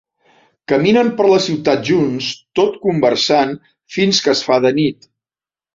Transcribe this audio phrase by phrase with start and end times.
[0.71, 3.55] Caminen per la ciutat junts, tot conversant
[3.99, 5.11] fins que es fa de nit.